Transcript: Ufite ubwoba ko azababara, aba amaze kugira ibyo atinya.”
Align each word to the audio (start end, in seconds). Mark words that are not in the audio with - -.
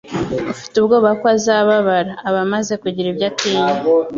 Ufite 0.51 0.73
ubwoba 0.77 1.09
ko 1.19 1.25
azababara, 1.35 2.11
aba 2.27 2.39
amaze 2.45 2.73
kugira 2.83 3.07
ibyo 3.09 3.25
atinya.” 3.31 3.71